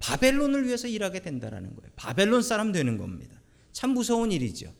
바벨론을 0.00 0.66
위해서 0.66 0.88
일하게 0.88 1.20
된다라는 1.20 1.76
거예요. 1.76 1.92
바벨론 1.94 2.42
사람 2.42 2.72
되는 2.72 2.98
겁니다. 2.98 3.40
참 3.72 3.90
무서운 3.90 4.32
일이죠. 4.32 4.72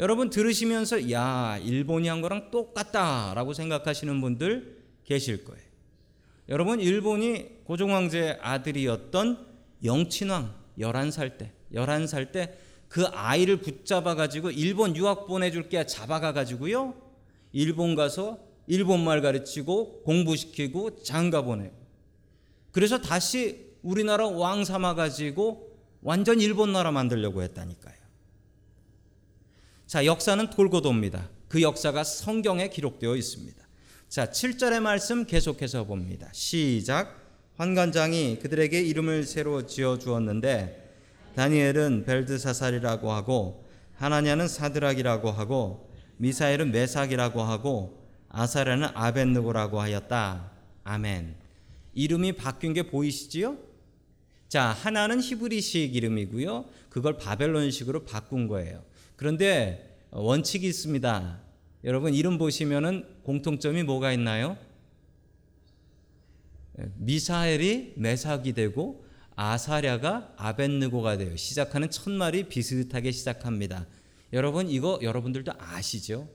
여러분 0.00 0.30
들으시면서 0.30 1.12
야 1.12 1.60
일본이 1.62 2.08
한 2.08 2.20
거랑 2.20 2.50
똑같다라고 2.50 3.52
생각하시는 3.54 4.20
분들 4.20 4.78
계실 5.04 5.44
거예요. 5.44 5.62
여러분 6.48 6.80
일본이 6.80 7.62
고종 7.64 7.94
황제의 7.94 8.38
아들이었던 8.40 9.46
영친왕 9.84 10.54
11살 10.78 11.38
때 11.38 11.52
11살 11.72 12.32
때 12.32 12.70
그 12.90 13.06
아이를 13.06 13.58
붙잡아 13.58 14.16
가지고 14.16 14.50
일본 14.50 14.96
유학 14.96 15.28
보내 15.28 15.52
줄게 15.52 15.86
잡아가 15.86 16.32
가지고요. 16.32 16.94
일본 17.52 17.94
가서 17.94 18.40
일본말 18.66 19.22
가르치고 19.22 20.02
공부시키고 20.02 21.02
장가 21.04 21.42
보내고 21.42 21.72
그래서 22.72 23.00
다시 23.00 23.74
우리나라 23.82 24.26
왕 24.26 24.64
삼아 24.64 24.94
가지고 24.94 25.70
완전 26.02 26.40
일본 26.40 26.72
나라 26.72 26.90
만들려고 26.90 27.42
했다니까요. 27.42 27.99
자, 29.90 30.06
역사는 30.06 30.50
돌고 30.50 30.82
돕니다. 30.82 31.28
그 31.48 31.62
역사가 31.62 32.04
성경에 32.04 32.70
기록되어 32.70 33.16
있습니다. 33.16 33.58
자, 34.08 34.30
7절의 34.30 34.78
말씀 34.78 35.26
계속해서 35.26 35.82
봅니다. 35.82 36.28
시작. 36.30 37.20
환관장이 37.56 38.38
그들에게 38.38 38.80
이름을 38.80 39.24
새로 39.24 39.66
지어 39.66 39.98
주었는데 39.98 40.94
다니엘은 41.34 42.04
벨드사살이라고 42.06 43.10
하고 43.10 43.68
하나냐는 43.96 44.46
사드락이라고 44.46 45.32
하고 45.32 45.90
미사엘은 46.18 46.70
메삭이라고 46.70 47.42
하고 47.42 48.06
아사라는 48.28 48.90
아벤느고라고 48.94 49.80
하였다. 49.80 50.52
아멘. 50.84 51.34
이름이 51.94 52.34
바뀐 52.34 52.74
게 52.74 52.84
보이시지요? 52.84 53.58
자, 54.48 54.66
하나는 54.66 55.20
히브리식 55.20 55.96
이름이고요. 55.96 56.66
그걸 56.90 57.16
바벨론식으로 57.16 58.04
바꾼 58.04 58.46
거예요. 58.46 58.88
그런데 59.20 59.98
원칙이 60.12 60.66
있습니다. 60.66 61.40
여러분 61.84 62.14
이름 62.14 62.38
보시면은 62.38 63.04
공통점이 63.22 63.82
뭐가 63.82 64.14
있나요? 64.14 64.56
미사엘이 66.94 67.96
메삭이 67.96 68.54
되고 68.54 69.04
아사랴가 69.36 70.32
아벤느고가 70.38 71.18
돼요. 71.18 71.36
시작하는 71.36 71.90
첫 71.90 72.10
말이 72.10 72.44
비슷하게 72.44 73.10
시작합니다. 73.10 73.86
여러분 74.32 74.70
이거 74.70 74.98
여러분들도 75.02 75.52
아시죠? 75.58 76.26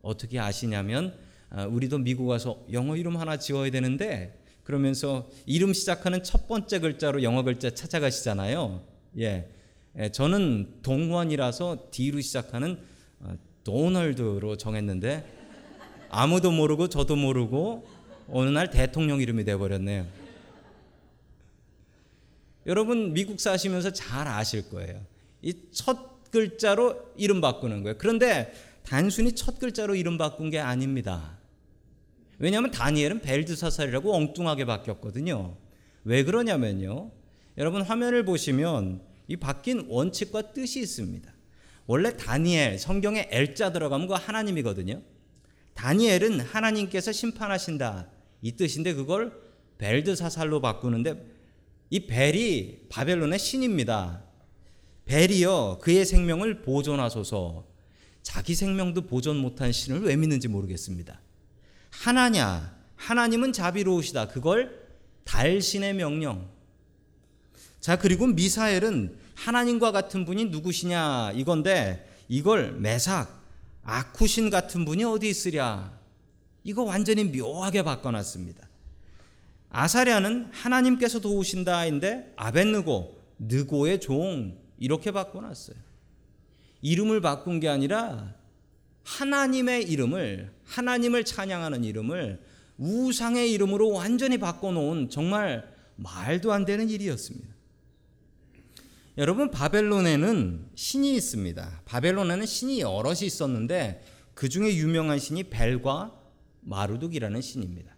어떻게 0.00 0.38
아시냐면 0.38 1.14
아, 1.50 1.66
우리도 1.66 1.98
미국 1.98 2.26
와서 2.26 2.64
영어 2.72 2.96
이름 2.96 3.18
하나 3.18 3.36
지어야 3.36 3.70
되는데 3.70 4.42
그러면서 4.64 5.28
이름 5.44 5.74
시작하는 5.74 6.22
첫 6.22 6.48
번째 6.48 6.78
글자로 6.78 7.22
영어 7.22 7.42
글자 7.42 7.68
찾아가시잖아요. 7.68 8.82
예. 9.18 9.59
예, 9.98 10.10
저는 10.10 10.82
동원이라서 10.82 11.88
D로 11.90 12.20
시작하는 12.20 12.78
어, 13.20 13.34
도널드로 13.64 14.56
정했는데 14.56 15.24
아무도 16.10 16.50
모르고 16.50 16.88
저도 16.88 17.16
모르고 17.16 17.86
어느 18.28 18.48
날 18.50 18.70
대통령 18.70 19.20
이름이 19.20 19.44
돼 19.44 19.56
버렸네요. 19.56 20.06
여러분 22.66 23.12
미국 23.12 23.40
사시면서 23.40 23.92
잘 23.92 24.28
아실 24.28 24.68
거예요. 24.70 25.00
이 25.42 25.54
첫 25.72 26.10
글자로 26.30 27.12
이름 27.16 27.40
바꾸는 27.40 27.82
거예요. 27.82 27.98
그런데 27.98 28.52
단순히 28.84 29.32
첫 29.34 29.58
글자로 29.58 29.94
이름 29.96 30.16
바꾼 30.16 30.50
게 30.50 30.58
아닙니다. 30.58 31.38
왜냐하면 32.38 32.70
다니엘은 32.70 33.20
벨드사살이라고 33.20 34.14
엉뚱하게 34.14 34.64
바뀌었거든요. 34.64 35.56
왜 36.04 36.24
그러냐면요. 36.24 37.10
여러분 37.58 37.82
화면을 37.82 38.24
보시면 38.24 39.00
이 39.30 39.36
바뀐 39.36 39.86
원칙과 39.88 40.52
뜻이 40.52 40.80
있습니다. 40.80 41.32
원래 41.86 42.16
다니엘 42.16 42.80
성경에 42.80 43.28
엘자 43.30 43.70
들어가면 43.70 44.08
그 44.08 44.14
하나님이거든요. 44.14 45.02
다니엘은 45.74 46.40
하나님께서 46.40 47.12
심판하신다 47.12 48.10
이 48.42 48.56
뜻인데 48.56 48.94
그걸 48.94 49.32
벨드사살로 49.78 50.60
바꾸는데 50.60 51.24
이 51.90 52.08
벨이 52.08 52.88
바벨론의 52.88 53.38
신입니다. 53.38 54.24
벨이요 55.04 55.78
그의 55.80 56.04
생명을 56.04 56.62
보존하소서 56.62 57.68
자기 58.22 58.56
생명도 58.56 59.02
보존 59.02 59.36
못한 59.36 59.70
신을 59.70 60.02
왜 60.02 60.16
믿는지 60.16 60.48
모르겠습니다. 60.48 61.20
하나냐 61.90 62.76
하나님은 62.96 63.52
자비로우시다 63.52 64.26
그걸 64.26 64.88
달신의 65.22 65.94
명령 65.94 66.50
자 67.80 67.98
그리고 67.98 68.26
미사엘은 68.26 69.16
하나님과 69.34 69.92
같은 69.92 70.24
분이 70.24 70.46
누구시냐 70.46 71.32
이건데 71.34 72.06
이걸 72.28 72.72
메삭 72.72 73.40
아쿠신 73.82 74.50
같은 74.50 74.84
분이 74.84 75.04
어디 75.04 75.28
있으랴 75.28 75.98
이거 76.62 76.82
완전히 76.82 77.24
묘하게 77.24 77.82
바꿔놨습니다 77.82 78.68
아사랴는 79.70 80.48
하나님께서 80.52 81.20
도우신다인데 81.20 82.34
아벤느고 82.36 83.20
느고의 83.38 84.00
종 84.00 84.58
이렇게 84.78 85.12
바꿔놨어요. 85.12 85.76
이름을 86.82 87.20
바꾼 87.20 87.60
게 87.60 87.68
아니라 87.68 88.34
하나님의 89.04 89.84
이름을 89.84 90.50
하나님을 90.64 91.24
찬양하는 91.24 91.84
이름을 91.84 92.40
우상의 92.78 93.52
이름으로 93.52 93.90
완전히 93.90 94.38
바꿔놓은 94.38 95.10
정말 95.10 95.72
말도 95.96 96.52
안 96.52 96.64
되는 96.64 96.88
일이었습니다. 96.88 97.59
여러분 99.18 99.50
바벨론에는 99.50 100.70
신이 100.74 101.14
있습니다. 101.16 101.82
바벨론에는 101.84 102.46
신이 102.46 102.80
여럿이 102.80 103.20
있었는데 103.22 104.04
그 104.34 104.48
중에 104.48 104.74
유명한 104.76 105.18
신이 105.18 105.44
벨과 105.44 106.16
마루둑이라는 106.62 107.40
신입니다. 107.40 107.96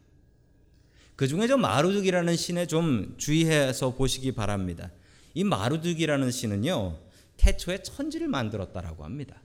그 1.14 1.28
중에 1.28 1.46
저 1.46 1.56
마루둑이라는 1.56 2.36
신에 2.36 2.66
좀 2.66 3.14
주의해서 3.18 3.94
보시기 3.94 4.32
바랍니다. 4.32 4.90
이 5.34 5.44
마루둑이라는 5.44 6.30
신은요 6.30 6.98
태초에 7.36 7.82
천지를 7.82 8.28
만들었다라고 8.28 9.04
합니다. 9.04 9.40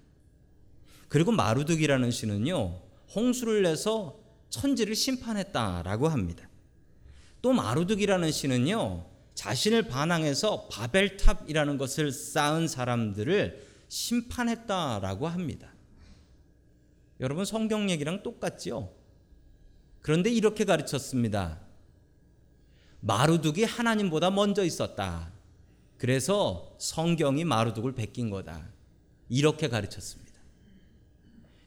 그리고 1.10 1.32
마루둑이라는 1.32 2.12
신은요 2.12 2.82
홍수를 3.14 3.64
내서 3.64 4.20
천지를 4.50 4.96
심판했다라고 4.96 6.08
합니다. 6.08 6.50
또 7.42 7.52
마루둑이라는 7.54 8.32
신은요 8.32 9.16
자신을 9.38 9.84
반항해서 9.84 10.67
바벨탑이라는 10.69 11.78
것을 11.78 12.12
쌓은 12.12 12.67
사람들을 12.67 13.67
심판했다라고 13.88 15.28
합니다. 15.28 15.71
여러분 17.19 17.45
성경 17.45 17.88
얘기랑 17.91 18.23
똑같지요? 18.23 18.91
그런데 20.02 20.32
이렇게 20.32 20.65
가르쳤습니다. 20.65 21.60
마루둑이 23.02 23.63
하나님보다 23.63 24.32
먼저 24.32 24.65
있었다. 24.65 25.32
그래서 26.00 26.76
성경이 26.80 27.43
마루둑을 27.43 27.93
베낀 27.93 28.32
거다. 28.32 28.67
이렇게 29.30 29.69
가르쳤습니다. 29.69 30.34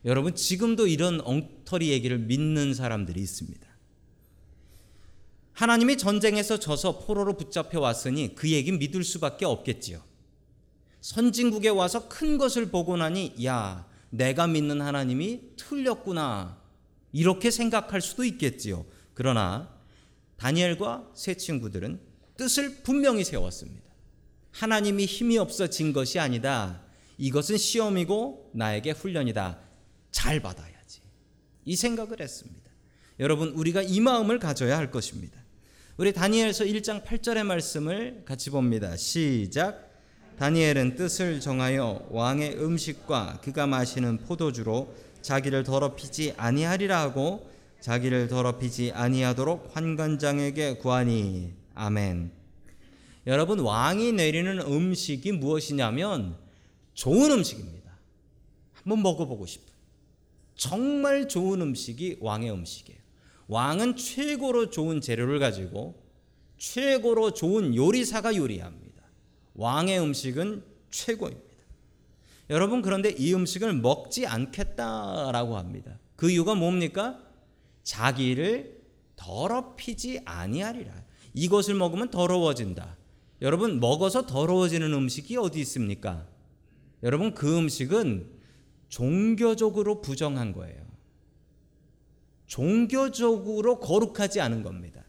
여러분 0.04 0.34
지금도 0.34 0.88
이런 0.88 1.20
엉터리 1.20 1.90
얘기를 1.90 2.18
믿는 2.18 2.74
사람들이 2.74 3.20
있습니다. 3.20 3.69
하나님이 5.60 5.98
전쟁에서 5.98 6.58
져서 6.58 7.00
포로로 7.00 7.36
붙잡혀 7.36 7.80
왔으니 7.80 8.34
그 8.34 8.48
얘기 8.48 8.72
믿을 8.72 9.04
수밖에 9.04 9.44
없겠지요. 9.44 10.02
선진국에 11.02 11.68
와서 11.68 12.08
큰 12.08 12.38
것을 12.38 12.70
보고 12.70 12.96
나니 12.96 13.34
야 13.44 13.86
내가 14.08 14.46
믿는 14.46 14.80
하나님이 14.80 15.56
틀렸구나 15.58 16.58
이렇게 17.12 17.50
생각할 17.50 18.00
수도 18.00 18.24
있겠지요. 18.24 18.86
그러나 19.12 19.70
다니엘과 20.38 21.10
세 21.14 21.34
친구들은 21.34 22.00
뜻을 22.38 22.76
분명히 22.82 23.22
세웠습니다. 23.22 23.84
하나님이 24.52 25.04
힘이 25.04 25.36
없어진 25.36 25.92
것이 25.92 26.18
아니다. 26.18 26.80
이것은 27.18 27.58
시험이고 27.58 28.52
나에게 28.54 28.92
훈련이다. 28.92 29.58
잘 30.10 30.40
받아야지. 30.40 31.02
이 31.66 31.76
생각을 31.76 32.22
했습니다. 32.22 32.70
여러분, 33.18 33.50
우리가 33.50 33.82
이 33.82 34.00
마음을 34.00 34.38
가져야 34.38 34.78
할 34.78 34.90
것입니다. 34.90 35.39
우리 36.00 36.14
다니엘서 36.14 36.64
1장 36.64 37.04
8절의 37.04 37.42
말씀을 37.42 38.22
같이 38.24 38.48
봅니다. 38.48 38.96
시작. 38.96 39.90
다니엘은 40.38 40.94
뜻을 40.94 41.40
정하여 41.40 42.06
왕의 42.08 42.56
음식과 42.56 43.40
그가 43.42 43.66
마시는 43.66 44.16
포도주로 44.20 44.94
자기를 45.20 45.62
더럽히지 45.62 46.32
아니하리라 46.38 46.98
하고 46.98 47.50
자기를 47.82 48.28
더럽히지 48.28 48.92
아니하도록 48.94 49.76
환관장에게 49.76 50.78
구하니 50.78 51.52
아멘. 51.74 52.32
여러분 53.26 53.58
왕이 53.58 54.12
내리는 54.12 54.58
음식이 54.58 55.32
무엇이냐면 55.32 56.34
좋은 56.94 57.30
음식입니다. 57.30 57.90
한번 58.72 59.02
먹어보고 59.02 59.44
싶은 59.44 59.66
정말 60.56 61.28
좋은 61.28 61.60
음식이 61.60 62.20
왕의 62.22 62.50
음식이에요. 62.52 62.99
왕은 63.50 63.96
최고로 63.96 64.70
좋은 64.70 65.00
재료를 65.00 65.40
가지고 65.40 66.00
최고로 66.56 67.32
좋은 67.32 67.74
요리사가 67.74 68.36
요리합니다. 68.36 69.02
왕의 69.54 69.98
음식은 70.00 70.62
최고입니다. 70.90 71.50
여러분 72.48 72.80
그런데 72.80 73.10
이 73.10 73.34
음식을 73.34 73.72
먹지 73.74 74.24
않겠다라고 74.28 75.56
합니다. 75.56 75.98
그 76.14 76.30
이유가 76.30 76.54
뭡니까? 76.54 77.20
자기를 77.82 78.82
더럽히지 79.16 80.20
아니하리라. 80.24 80.92
이것을 81.34 81.74
먹으면 81.74 82.10
더러워진다. 82.10 82.96
여러분 83.42 83.80
먹어서 83.80 84.26
더러워지는 84.26 84.92
음식이 84.92 85.36
어디 85.36 85.58
있습니까? 85.60 86.24
여러분 87.02 87.34
그 87.34 87.58
음식은 87.58 88.30
종교적으로 88.88 90.02
부정한 90.02 90.52
거예요. 90.52 90.79
종교적으로 92.50 93.78
거룩하지 93.78 94.40
않은 94.40 94.64
겁니다. 94.64 95.04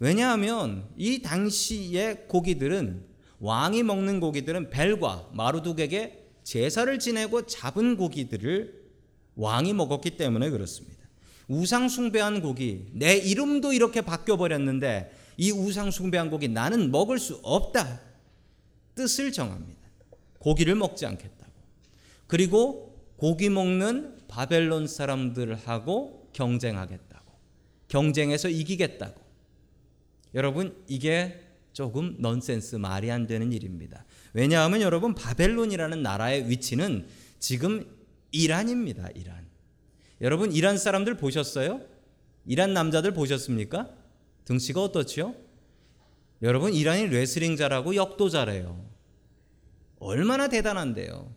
왜냐하면 0.00 0.88
이 0.96 1.20
당시의 1.20 2.26
고기들은 2.26 3.04
왕이 3.38 3.82
먹는 3.82 4.18
고기들은 4.18 4.70
벨과 4.70 5.28
마루둑에게 5.34 6.24
제사를 6.42 6.98
지내고 6.98 7.46
잡은 7.46 7.96
고기들을 7.96 8.82
왕이 9.36 9.74
먹었기 9.74 10.16
때문에 10.16 10.48
그렇습니다. 10.48 11.02
우상 11.48 11.90
숭배한 11.90 12.40
고기, 12.40 12.86
내 12.92 13.14
이름도 13.14 13.74
이렇게 13.74 14.00
바뀌어 14.00 14.38
버렸는데 14.38 15.12
이 15.36 15.52
우상 15.52 15.90
숭배한 15.90 16.30
고기 16.30 16.48
나는 16.48 16.90
먹을 16.90 17.18
수 17.18 17.40
없다. 17.42 18.00
뜻을 18.94 19.32
정합니다. 19.32 19.80
고기를 20.38 20.76
먹지 20.76 21.04
않겠다고. 21.04 21.52
그리고 22.26 22.98
고기 23.16 23.50
먹는 23.50 24.16
바벨론 24.28 24.86
사람들하고 24.86 26.21
경쟁하겠다고. 26.32 27.32
경쟁해서 27.88 28.48
이기겠다고. 28.48 29.20
여러분, 30.34 30.82
이게 30.88 31.40
조금 31.72 32.16
넌센스 32.18 32.76
말이 32.76 33.10
안 33.10 33.26
되는 33.26 33.52
일입니다. 33.52 34.04
왜냐하면 34.32 34.80
여러분, 34.80 35.14
바벨론이라는 35.14 36.02
나라의 36.02 36.48
위치는 36.48 37.06
지금 37.38 37.86
이란입니다. 38.30 39.10
이란. 39.14 39.46
여러분, 40.20 40.52
이란 40.52 40.78
사람들 40.78 41.16
보셨어요? 41.16 41.80
이란 42.46 42.72
남자들 42.74 43.12
보셨습니까? 43.12 43.90
등치가 44.44 44.82
어떻지요? 44.82 45.34
여러분 46.42 46.74
이란이 46.74 47.06
레슬링 47.06 47.56
잘하고 47.56 47.94
역도 47.94 48.28
잘해요. 48.28 48.84
얼마나 50.00 50.48
대단한데요. 50.48 51.32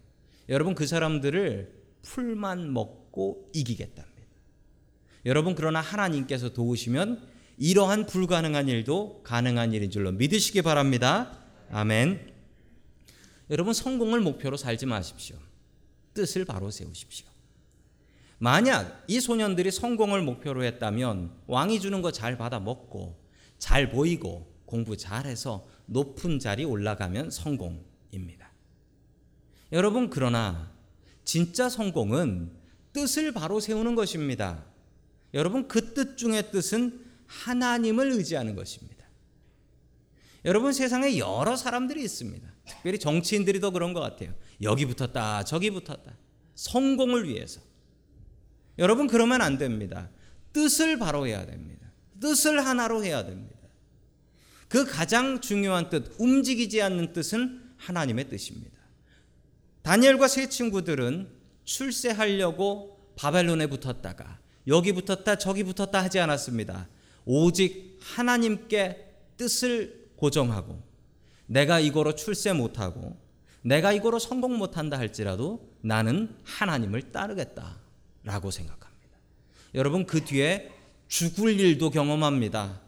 여러분 0.50 0.74
그 0.74 0.88
사람들을 0.88 1.72
풀만 2.02 2.74
먹고 2.74 3.50
이기겠답니다. 3.54 4.15
여러분 5.26 5.56
그러나 5.56 5.82
하나님께서 5.82 6.54
도우시면 6.54 7.28
이러한 7.58 8.06
불가능한 8.06 8.68
일도 8.68 9.22
가능한 9.24 9.74
일인 9.74 9.90
줄로 9.90 10.12
믿으시기 10.12 10.62
바랍니다. 10.62 11.40
아멘. 11.72 12.34
여러분 13.50 13.74
성공을 13.74 14.20
목표로 14.22 14.58
살지 14.58 14.86
마십시오. 14.86 15.38
뜻을 16.14 16.46
바로 16.46 16.70
세우십시오. 16.70 17.26
만약 18.38 19.04
이 19.08 19.20
소년들이 19.20 19.72
성공을 19.72 20.22
목표로 20.22 20.64
했다면 20.64 21.32
왕이 21.48 21.80
주는 21.80 22.02
거 22.02 22.12
잘 22.12 22.38
받아 22.38 22.60
먹고 22.60 23.18
잘 23.58 23.90
보이고 23.90 24.54
공부 24.66 24.98
잘해서 24.98 25.66
높은 25.86 26.40
자리 26.40 26.66
올라가면 26.66 27.32
성공입니다. 27.32 28.52
여러분 29.72 30.10
그러나 30.10 30.72
진짜 31.24 31.70
성공은 31.70 32.52
뜻을 32.94 33.32
바로 33.32 33.60
세우는 33.60 33.96
것입니다. 33.96 34.66
여러분 35.36 35.68
그 35.68 35.94
뜻 35.94 36.18
중의 36.18 36.52
뜻은 36.52 37.06
하나님을 37.28 38.12
의지하는 38.14 38.56
것입니다. 38.56 39.06
여러분 40.46 40.74
세상에 40.74 41.18
여러 41.18 41.56
사람들이 41.56 42.04
있습니다. 42.04 42.48
특별히 42.66 42.98
정치인들이 42.98 43.60
더 43.60 43.72
그런 43.72 43.94
것 43.94 44.00
같아요. 44.00 44.34
여기 44.62 44.86
붙었다, 44.86 45.44
저기 45.44 45.70
붙었다. 45.72 46.18
성공을 46.56 47.28
위해서. 47.28 47.62
여러분 48.80 49.08
그러면 49.08 49.42
안 49.42 49.58
됩니다. 49.58 50.10
뜻을 50.54 50.98
바로 50.98 51.28
해야 51.28 51.46
됩니다. 51.46 51.92
뜻을 52.20 52.66
하나로 52.66 53.04
해야 53.04 53.26
됩니다. 53.26 53.56
그 54.70 54.86
가장 54.86 55.42
중요한 55.42 55.90
뜻, 55.90 56.16
움직이지 56.18 56.82
않는 56.82 57.14
뜻은 57.14 57.74
하나님의 57.78 58.30
뜻입니다. 58.30 58.80
다니엘과 59.82 60.28
세 60.28 60.48
친구들은 60.50 61.30
출세하려고 61.66 63.14
바벨론에 63.16 63.68
붙었다가 63.68 64.40
여기 64.68 64.94
붙었다 64.94 65.38
저기 65.38 65.64
붙었다 65.64 66.04
하지 66.04 66.20
않았습니다. 66.20 66.88
오직 67.26 67.98
하나님께 68.02 69.14
뜻을 69.38 70.10
고정하고 70.16 70.82
내가 71.48 71.80
이거로 71.80 72.16
출세 72.16 72.54
못하고 72.54 73.18
내가 73.62 73.92
이거로 73.92 74.20
성공 74.20 74.58
못한다 74.58 74.98
할지라도 74.98 75.72
나는 75.82 76.36
하나님을 76.44 77.12
따르겠다 77.12 77.80
라고 78.24 78.52
생각합니다. 78.52 79.18
여러분 79.74 80.06
그 80.06 80.24
뒤에 80.24 80.72
죽을 81.08 81.60
일도 81.60 81.90
경험합니다. 81.92 82.82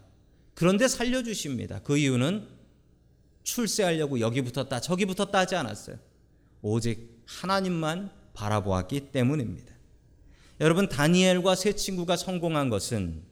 그런데 0.54 0.88
살려주십니다. 0.88 1.80
그 1.82 1.96
이유는 1.96 2.46
출세하려고 3.44 4.20
여기 4.20 4.42
붙었다 4.42 4.80
저기 4.80 5.06
붙었다 5.06 5.38
하지 5.38 5.56
않았어요. 5.56 5.96
오직 6.62 7.22
하나님만 7.26 8.10
바라보았기 8.34 9.12
때문입니다. 9.12 9.77
여러분 10.60 10.88
다니엘과 10.88 11.54
세 11.54 11.74
친구가 11.74 12.16
성공한 12.16 12.68
것은 12.68 13.22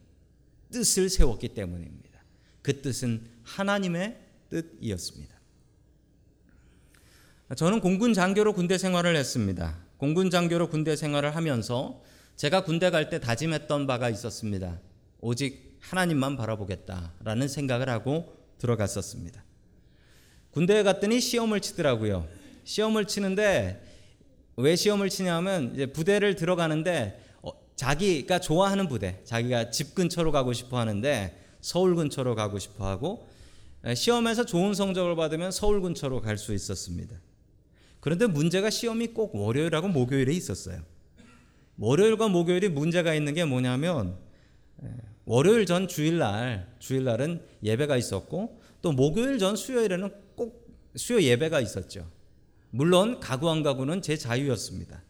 뜻을 0.70 1.08
세웠기 1.08 1.48
때문입니다. 1.48 2.20
그 2.62 2.80
뜻은 2.82 3.22
하나님의 3.42 4.16
뜻이었습니다. 4.50 5.34
저는 7.56 7.80
공군 7.80 8.12
장교로 8.12 8.52
군대 8.52 8.76
생활을 8.78 9.16
했습니다. 9.16 9.78
공군 9.98 10.30
장교로 10.30 10.68
군대 10.68 10.96
생활을 10.96 11.34
하면서 11.36 12.02
제가 12.36 12.64
군대 12.64 12.90
갈 12.90 13.08
때 13.08 13.20
다짐했던 13.20 13.86
바가 13.86 14.10
있었습니다. 14.10 14.80
오직 15.20 15.78
하나님만 15.80 16.36
바라보겠다라는 16.36 17.48
생각을 17.48 17.88
하고 17.88 18.36
들어갔었습니다. 18.58 19.44
군대에 20.50 20.82
갔더니 20.82 21.20
시험을 21.20 21.60
치더라고요. 21.60 22.28
시험을 22.64 23.06
치는데 23.06 23.85
왜 24.56 24.74
시험을 24.74 25.10
치냐면 25.10 25.72
이제 25.74 25.86
부대를 25.86 26.34
들어가는데 26.34 27.22
어, 27.42 27.50
자기가 27.76 28.38
좋아하는 28.40 28.88
부대, 28.88 29.20
자기가 29.24 29.70
집 29.70 29.94
근처로 29.94 30.32
가고 30.32 30.52
싶어 30.52 30.78
하는데 30.78 31.42
서울 31.60 31.94
근처로 31.94 32.34
가고 32.34 32.58
싶어 32.58 32.86
하고 32.86 33.26
시험에서 33.94 34.44
좋은 34.44 34.74
성적을 34.74 35.14
받으면 35.16 35.50
서울 35.50 35.80
근처로 35.80 36.20
갈 36.20 36.38
수 36.38 36.54
있었습니다. 36.54 37.16
그런데 38.00 38.26
문제가 38.26 38.70
시험이 38.70 39.08
꼭 39.08 39.34
월요일하고 39.34 39.88
목요일에 39.88 40.32
있었어요. 40.32 40.80
월요일과 41.78 42.28
목요일이 42.28 42.68
문제가 42.68 43.14
있는 43.14 43.34
게 43.34 43.44
뭐냐면 43.44 44.16
월요일 45.24 45.66
전 45.66 45.88
주일날 45.88 46.74
주일날은 46.78 47.42
예배가 47.62 47.96
있었고 47.96 48.60
또 48.80 48.92
목요일 48.92 49.38
전 49.38 49.56
수요일에는 49.56 50.10
꼭 50.36 50.66
수요 50.94 51.20
예배가 51.20 51.60
있었죠. 51.60 52.08
물론 52.70 53.20
가구 53.20 53.50
안 53.50 53.62
가구는 53.62 54.02
제 54.02 54.16
자유였습니다. 54.16 55.02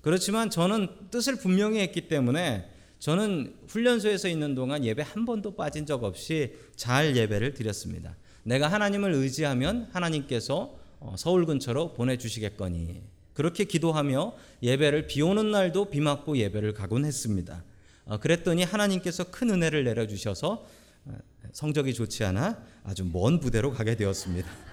그렇지만 0.00 0.50
저는 0.50 0.88
뜻을 1.10 1.36
분명히 1.36 1.80
했기 1.80 2.08
때문에 2.08 2.70
저는 2.98 3.54
훈련소에서 3.68 4.28
있는 4.28 4.54
동안 4.54 4.84
예배 4.84 5.02
한 5.02 5.24
번도 5.24 5.54
빠진 5.54 5.86
적 5.86 6.02
없이 6.04 6.54
잘 6.76 7.16
예배를 7.16 7.54
드렸습니다. 7.54 8.16
내가 8.42 8.68
하나님을 8.68 9.12
의지하면 9.12 9.88
하나님께서 9.92 10.76
어, 11.00 11.14
서울 11.16 11.46
근처로 11.46 11.94
보내주시겠거니 11.94 13.02
그렇게 13.34 13.64
기도하며 13.64 14.32
예배를 14.62 15.06
비 15.06 15.22
오는 15.22 15.50
날도 15.52 15.90
비 15.90 16.00
맞고 16.00 16.38
예배를 16.38 16.74
가곤 16.74 17.04
했습니다. 17.04 17.62
어, 18.04 18.18
그랬더니 18.18 18.64
하나님께서 18.64 19.24
큰 19.24 19.50
은혜를 19.50 19.84
내려주셔서 19.84 20.66
어, 21.04 21.18
성적이 21.52 21.94
좋지 21.94 22.24
않아 22.24 22.60
아주 22.82 23.04
먼 23.04 23.38
부대로 23.38 23.70
가게 23.70 23.94
되었습니다. 23.94 24.67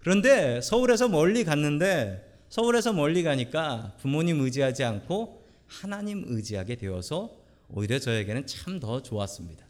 그런데 0.00 0.60
서울에서 0.60 1.08
멀리 1.08 1.44
갔는데 1.44 2.26
서울에서 2.48 2.92
멀리 2.92 3.22
가니까 3.22 3.94
부모님 4.00 4.40
의지하지 4.40 4.82
않고 4.84 5.46
하나님 5.66 6.24
의지하게 6.26 6.76
되어서 6.76 7.36
오히려 7.68 7.98
저에게는 7.98 8.46
참 8.46 8.80
더 8.80 9.02
좋았습니다. 9.02 9.64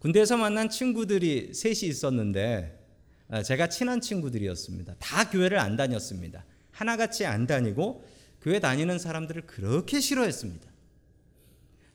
군대에서 0.00 0.36
만난 0.36 0.68
친구들이 0.68 1.54
셋이 1.54 1.88
있었는데 1.88 2.80
아, 3.28 3.42
제가 3.42 3.68
친한 3.68 4.00
친구들이었습니다. 4.02 4.96
다 4.98 5.30
교회를 5.30 5.58
안 5.58 5.76
다녔습니다. 5.76 6.44
하나같이 6.72 7.24
안 7.24 7.46
다니고 7.46 8.04
교회 8.42 8.60
다니는 8.60 8.98
사람들을 8.98 9.46
그렇게 9.46 10.00
싫어했습니다. 10.00 10.68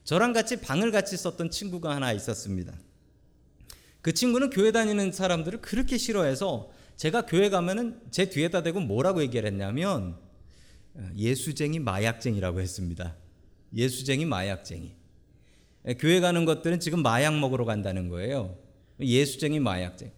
저랑 0.02 0.32
같이 0.32 0.60
방을 0.60 0.90
같이 0.90 1.16
썼던 1.16 1.50
친구가 1.50 1.94
하나 1.94 2.12
있었습니다. 2.12 2.72
그 4.02 4.12
친구는 4.12 4.50
교회 4.50 4.72
다니는 4.72 5.12
사람들을 5.12 5.60
그렇게 5.60 5.96
싫어해서 5.98 6.72
제가 7.00 7.24
교회 7.24 7.48
가면은 7.48 7.98
제 8.10 8.28
뒤에다 8.28 8.62
대고 8.62 8.78
뭐라고 8.80 9.22
얘기를 9.22 9.46
했냐면 9.50 10.18
예수쟁이 11.16 11.78
마약쟁이라고 11.78 12.60
했습니다. 12.60 13.16
예수쟁이 13.74 14.26
마약쟁이. 14.26 14.92
교회 15.98 16.20
가는 16.20 16.44
것들은 16.44 16.78
지금 16.78 17.00
마약 17.02 17.38
먹으러 17.38 17.64
간다는 17.64 18.10
거예요. 18.10 18.58
예수쟁이 19.00 19.60
마약쟁이. 19.60 20.12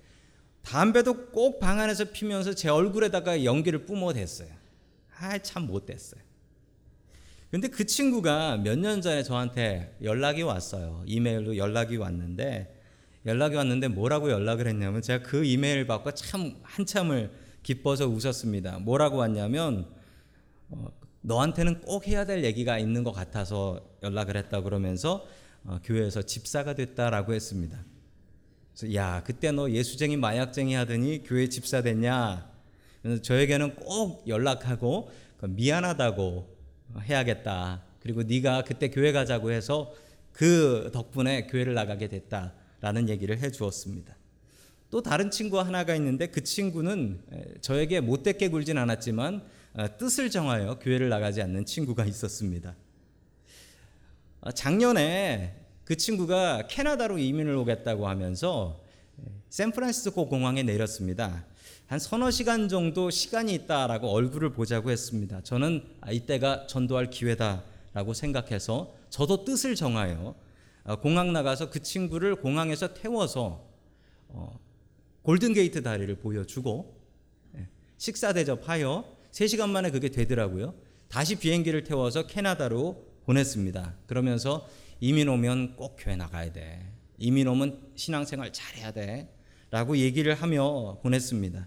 담배도 0.63 1.31
꼭 1.31 1.61
방 1.61 1.79
안에서 1.79 2.07
피면서 2.07 2.53
제 2.53 2.69
얼굴에다가 2.69 3.45
연기를 3.45 3.87
뿜어댔어요. 3.87 4.49
아, 5.21 5.39
참 5.39 5.69
못됐어요. 5.69 6.21
근데 7.53 7.69
그 7.69 7.87
친구가 7.87 8.57
몇 8.57 8.77
년 8.77 9.01
전에 9.01 9.23
저한테 9.23 9.97
연락이 10.03 10.43
왔어요. 10.43 11.05
이메일로 11.07 11.57
연락이 11.59 11.97
왔는데 11.97 12.82
연락이 13.25 13.57
왔는데 13.57 13.89
뭐라고 13.89 14.31
연락을 14.31 14.67
했냐면 14.67 15.01
제가 15.01 15.23
그 15.23 15.45
이메일 15.45 15.87
받고 15.87 16.13
참 16.13 16.57
한참을 16.63 17.31
기뻐서 17.63 18.09
웃었습니다. 18.09 18.81
뭐라고 18.81 19.19
왔냐면 19.19 19.89
어, 20.71 20.89
너한테는 21.21 21.83
꼭 21.83 22.09
해야 22.09 22.25
될 22.25 22.43
얘기가 22.45 22.79
있는 22.79 23.05
것 23.05 23.13
같아서 23.13 23.81
연락을 24.03 24.37
했다 24.37 24.63
그러면서 24.63 25.25
어, 25.65 25.79
교회에서 25.85 26.23
집사가 26.23 26.75
됐다라고 26.75 27.35
했습니다. 27.35 27.85
그래서 28.75 28.95
야 28.95 29.23
그때 29.25 29.53
너 29.53 29.71
예수쟁이 29.71 30.17
마약쟁이 30.17 30.75
하더니 30.75 31.23
교회 31.25 31.49
집사 31.49 31.83
됐냐? 31.83 32.51
그래서 33.03 33.23
저에게는 33.23 33.77
꼭 33.77 34.27
연락하고 34.27 35.11
그 35.37 35.47
미안하다고 35.47 36.57
해야겠다. 37.03 37.83
그리고 38.01 38.25
네가 38.25 38.65
그때 38.65 38.91
교회 38.91 39.13
가자고 39.13 39.53
해서 39.53 39.93
그 40.33 40.91
덕분에 40.93 41.47
교회를 41.47 41.75
나가게 41.75 42.09
됐다. 42.09 42.55
라는 42.83 43.09
얘기를 43.09 43.39
해 43.39 43.51
주었습니다. 43.51 44.15
또 44.91 45.03
다른 45.03 45.31
친구 45.31 45.59
하나가 45.59 45.95
있는데 45.95 46.27
그 46.27 46.45
친구는 46.45 47.23
저에게 47.63 48.01
못되게 48.01 48.49
굴진 48.49 48.77
않았지만 48.77 49.43
어, 49.75 49.97
뜻을 49.97 50.29
정하여 50.29 50.79
교회를 50.81 51.09
나가지 51.09 51.41
않는 51.41 51.65
친구가 51.65 52.05
있었습니다. 52.05 52.75
어, 54.43 54.53
작년에 54.53 55.55
그 55.85 55.97
친구가 55.97 56.67
캐나다로 56.67 57.17
이민을 57.17 57.57
오겠다고 57.57 58.07
하면서 58.07 58.83
샌프란시스코 59.49 60.29
공항에 60.29 60.63
내렸습니다. 60.63 61.47
한 61.87 61.99
서너 61.99 62.31
시간 62.31 62.69
정도 62.69 63.09
시간이 63.09 63.55
있다라고 63.55 64.09
얼굴을 64.09 64.53
보자고 64.53 64.91
했습니다. 64.91 65.43
저는 65.43 65.85
아, 66.01 66.11
이때가 66.11 66.67
전도할 66.67 67.11
기회다라고 67.11 68.13
생각해서 68.13 68.95
저도 69.09 69.45
뜻을 69.45 69.75
정하여 69.75 70.17
어, 70.19 70.35
공항 71.01 71.33
나가서 71.33 71.71
그 71.71 71.81
친구를 71.81 72.37
공항에서 72.37 72.95
태워서 72.95 73.69
어, 74.29 74.59
골든게이트 75.23 75.83
다리를 75.83 76.15
보여주고 76.17 77.01
예, 77.57 77.69
식사 77.99 78.33
대접하여 78.33 79.05
3시간 79.31 79.71
만에 79.71 79.91
그게 79.91 80.09
되더라고요. 80.09 80.75
다시 81.09 81.37
비행기를 81.37 81.85
태워서 81.85 82.27
캐나다로 82.27 83.07
보냈습니다. 83.25 83.95
그러면서 84.07 84.67
이민 85.01 85.29
오면 85.29 85.77
꼭 85.77 85.97
교회 85.99 86.17
나가야 86.17 86.53
돼. 86.53 86.93
이민 87.19 87.47
오면 87.47 87.93
신앙생활 87.95 88.53
잘해야 88.53 88.93
돼. 88.93 89.29
라고 89.71 89.97
얘기를 89.97 90.35
하며 90.35 90.99
보냈습니다. 91.03 91.67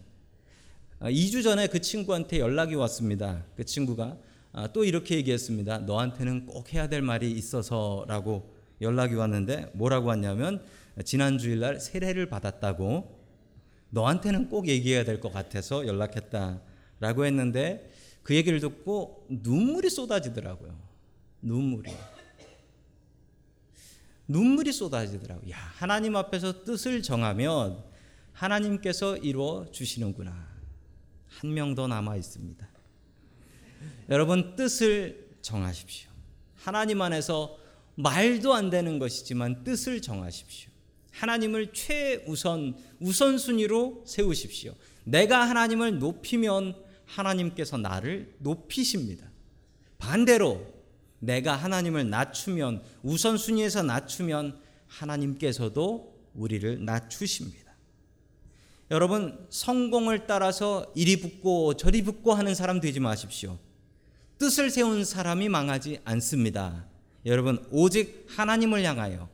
2주 1.02 1.44
전에 1.44 1.68
그 1.68 1.82
친구한테 1.82 2.40
연락이 2.40 2.76
왔습니다. 2.76 3.46
그 3.56 3.64
친구가 3.64 4.18
아, 4.52 4.68
또 4.72 4.84
이렇게 4.84 5.16
얘기했습니다. 5.18 5.80
너한테는 5.80 6.46
꼭 6.46 6.74
해야 6.74 6.88
될 6.88 7.02
말이 7.02 7.32
있어서 7.32 8.06
라고 8.08 8.55
연락이 8.86 9.16
왔는데 9.16 9.72
뭐라고 9.74 10.08
왔냐면 10.08 10.64
지난 11.04 11.38
주일날 11.38 11.80
세례를 11.80 12.28
받았다고 12.30 13.20
너한테는 13.90 14.50
꼭 14.50 14.68
얘기해야 14.68 15.04
될 15.04 15.20
것 15.20 15.34
같아서 15.34 15.86
연락했다라고 15.88 17.26
했는데 17.26 17.92
그 18.24 18.36
얘기를 18.36 18.60
듣고 18.60 19.26
눈물이 19.30 19.90
쏟아지더라고요. 19.90 20.78
눈물이. 21.42 21.92
눈물이 24.28 24.72
쏟아지더라고요. 24.74 25.52
야, 25.52 25.58
하나님 25.58 26.16
앞에서 26.16 26.64
뜻을 26.64 27.04
정하면 27.04 27.84
하나님께서 28.34 29.18
이루어 29.18 29.66
주시는구나. 29.72 30.32
한 31.28 31.52
명 31.54 31.76
더 31.76 31.86
남아 31.88 32.16
있습니다. 32.16 32.68
여러분 34.10 34.56
뜻을 34.56 35.36
정하십시오. 35.42 36.10
하나님 36.56 37.02
안에서 37.02 37.58
말도 37.96 38.54
안 38.54 38.70
되는 38.70 39.00
것이지만 39.00 39.64
뜻을 39.64 40.02
정하십시오. 40.02 40.70
하나님을 41.12 41.74
최우선 41.74 42.76
우선순위로 43.00 44.04
세우십시오. 44.06 44.74
내가 45.06 45.50
하나님을 45.50 46.00
높이면 46.00 46.76
하나님께서 47.06 47.78
나를 47.78 48.36
높이십니다. 48.40 49.26
반대로 49.98 50.66
내가 51.20 51.56
하나님을 51.56 52.10
낮추면 52.10 52.84
우선순위에서 53.04 53.84
낮추면 53.84 54.60
하나님께서도 54.88 56.16
우리를 56.34 56.84
낮추십니다. 56.84 57.66
여러분 58.92 59.48
성공을 59.50 60.28
따라서 60.28 60.92
이리 60.96 61.20
붙고 61.20 61.76
저리 61.76 62.04
붙고 62.04 62.34
하는 62.34 62.54
사람 62.54 62.80
되지 62.80 63.00
마십시오. 63.00 63.58
뜻을 64.38 64.70
세운 64.70 65.06
사람이 65.06 65.50
망하지 65.50 66.02
않습니다. 66.04 66.86
여러분 67.26 67.66
오직 67.72 68.26
하나님을 68.30 68.84
향하여 68.84 69.30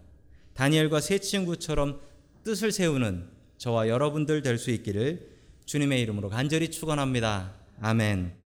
다니엘과 0.54 1.02
세 1.02 1.20
친구처럼 1.20 2.00
뜻을 2.44 2.72
세우는 2.72 3.28
저와 3.58 3.90
여러분들 3.90 4.42
될 4.42 4.58
수 4.58 4.72
있기를 4.72 5.30
주님의 5.66 6.02
이름으로 6.02 6.30
간절히 6.30 6.72
축원합니다. 6.72 7.54
아멘. 7.82 8.41